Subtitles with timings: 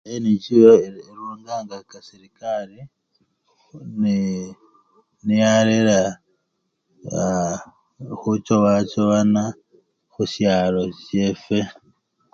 [0.23, 2.79] NGO erunganga serekari
[5.25, 5.99] neyarera
[7.19, 7.57] aa!
[8.19, 9.43] khuchowa chowana
[10.13, 11.59] khusyalo syefwe.